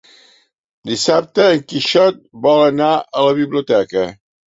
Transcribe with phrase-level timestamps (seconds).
[0.91, 2.19] Dissabte en Quixot
[2.49, 4.13] vol anar a la biblioteca.